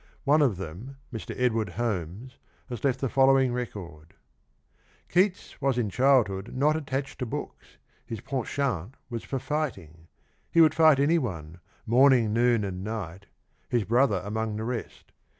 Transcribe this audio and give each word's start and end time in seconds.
One 0.23 0.41
of 0.41 0.57
them, 0.57 0.97
Mr. 1.13 1.35
Edward 1.39 1.69
Holmes, 1.69 2.39
has 2.69 2.83
left 2.83 3.01
the 3.01 3.07
following 3.07 3.53
record:" 3.53 4.15
Keats 5.13 5.61
was 5.61 5.77
in 5.77 5.91
childhood 5.91 6.55
not 6.55 6.75
attached 6.75 7.19
to 7.19 7.27
books. 7.27 7.77
His 8.03 8.17
f 8.17 8.33
enchant 8.33 8.95
was 9.11 9.23
for 9.23 9.37
fighting. 9.37 10.07
He 10.49 10.59
would 10.59 10.73
fight 10.73 10.99
anyone— 10.99 11.59
morning, 11.85 12.33
noon 12.33 12.63
and 12.63 12.83
night— 12.83 13.27
his 13.69 13.83
brother 13.83 14.23
among 14.25 14.55
the 14.55 14.63
rest. 14.63 15.11